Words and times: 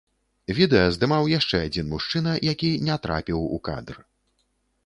Відэа 0.59 0.85
здымаў 0.95 1.29
яшчэ 1.39 1.61
адзін 1.67 1.91
мужчына, 1.93 2.31
які 2.53 2.73
не 2.89 2.99
трапіў 3.05 3.39
у 3.59 3.61
кадр. 3.71 3.95